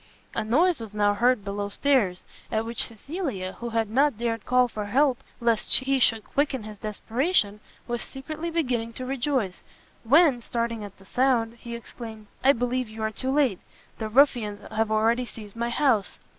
A 0.33 0.43
noise 0.43 0.81
was 0.81 0.95
now 0.95 1.13
heard 1.13 1.45
below 1.45 1.69
stairs, 1.69 2.23
at 2.51 2.65
which 2.65 2.85
Cecilia, 2.85 3.51
who 3.59 3.69
had 3.69 3.87
not 3.87 4.17
dared 4.17 4.47
call 4.47 4.67
for 4.67 4.85
help 4.85 5.19
lest 5.39 5.77
he 5.77 5.99
should 5.99 6.23
quicken 6.23 6.63
his 6.63 6.79
desperation, 6.79 7.59
was 7.87 8.01
secretly 8.01 8.49
beginning 8.49 8.93
to 8.93 9.05
rejoice, 9.05 9.61
when, 10.03 10.41
starting 10.41 10.83
at 10.83 10.97
the 10.97 11.05
sound, 11.05 11.53
he 11.59 11.75
exclaimed, 11.75 12.25
"I 12.43 12.53
believe 12.53 12.89
you 12.89 13.03
are 13.03 13.11
too 13.11 13.29
late! 13.29 13.59
the 13.99 14.09
ruffians 14.09 14.67
have 14.71 14.89
already 14.89 15.27
seized 15.27 15.55
my 15.55 15.69
house!" 15.69 16.17